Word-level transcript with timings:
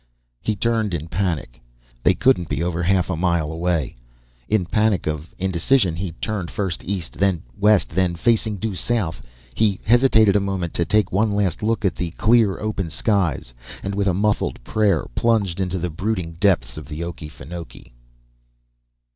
He 0.41 0.55
turned 0.55 0.95
in 0.95 1.09
panic. 1.09 1.61
They 2.01 2.15
couldn't 2.15 2.49
be 2.49 2.63
over 2.63 2.81
half 2.81 3.11
a 3.11 3.15
mile 3.15 3.51
away. 3.51 3.97
In 4.49 4.63
a 4.63 4.65
panic 4.65 5.05
of 5.05 5.35
indecision 5.37 5.95
he 5.95 6.13
turned 6.13 6.49
first 6.49 6.83
east 6.83 7.13
then 7.19 7.43
west, 7.55 7.89
then 7.89 8.15
facing 8.15 8.57
due 8.57 8.73
south 8.73 9.21
he 9.53 9.79
hesitated 9.85 10.35
a 10.35 10.39
moment 10.39 10.73
to 10.73 10.85
take 10.85 11.11
one 11.11 11.33
last 11.35 11.61
look 11.61 11.85
at 11.85 11.95
the 11.95 12.09
clear 12.17 12.57
open 12.59 12.89
skies, 12.89 13.53
and 13.83 13.93
with 13.93 14.07
a 14.07 14.15
muffled 14.15 14.63
prayer 14.63 15.05
plunged 15.13 15.59
into 15.59 15.77
the 15.77 15.91
brooding 15.91 16.31
depths 16.39 16.77
of 16.77 16.87
the 16.87 17.01
Okefenokee. 17.03 17.93